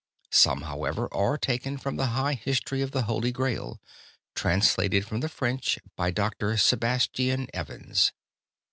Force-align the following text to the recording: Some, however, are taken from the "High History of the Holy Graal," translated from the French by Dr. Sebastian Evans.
Some, 0.31 0.61
however, 0.63 1.07
are 1.13 1.37
taken 1.37 1.77
from 1.77 1.95
the 1.97 2.07
"High 2.17 2.33
History 2.33 2.81
of 2.81 2.89
the 2.89 3.03
Holy 3.03 3.31
Graal," 3.31 3.79
translated 4.33 5.05
from 5.05 5.19
the 5.19 5.29
French 5.29 5.77
by 5.95 6.09
Dr. 6.09 6.57
Sebastian 6.57 7.47
Evans. 7.53 8.11